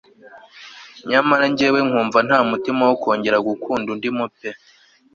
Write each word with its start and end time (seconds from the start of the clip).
nyamara 1.09 1.43
njyewe 1.51 1.79
nkumva 1.87 2.19
ntamutima 2.27 2.83
wo 2.89 2.95
kongera 3.01 3.37
gukunda 3.47 3.87
undimo 3.95 4.25
pe 4.37 4.49